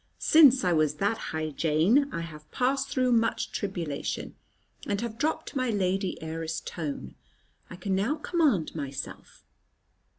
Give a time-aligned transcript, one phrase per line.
[0.17, 4.33] Since I was that high, Jane, I have passed through much tribulation,
[4.87, 7.13] and have dropped my lady heiress tone.
[7.69, 9.45] I can now command myself."